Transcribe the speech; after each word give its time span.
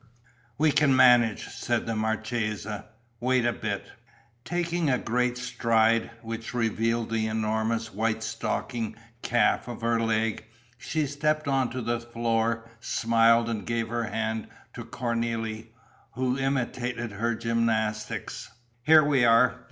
"We 0.57 0.71
can 0.71 0.95
manage!" 0.95 1.47
said 1.49 1.85
the 1.85 1.95
marchesa. 1.95 2.85
"Wait 3.19 3.45
a 3.45 3.53
bit." 3.53 3.85
Taking 4.43 4.89
a 4.89 4.97
great 4.97 5.37
stride, 5.37 6.09
which 6.23 6.55
revealed 6.55 7.11
the 7.11 7.27
enormous 7.27 7.93
white 7.93 8.23
stockinged 8.23 8.97
calf 9.21 9.67
of 9.67 9.81
her 9.81 10.01
leg, 10.01 10.43
she 10.79 11.05
stepped 11.05 11.47
on 11.47 11.69
to 11.69 11.83
the 11.83 11.99
floor, 11.99 12.67
smiled 12.79 13.47
and 13.47 13.63
gave 13.63 13.89
her 13.89 14.05
hand 14.05 14.47
to 14.73 14.85
Cornélie, 14.85 15.67
who 16.13 16.35
imitated 16.35 17.11
her 17.11 17.35
gymnastics. 17.35 18.49
"Here 18.81 19.03
we 19.03 19.23
are!" 19.23 19.59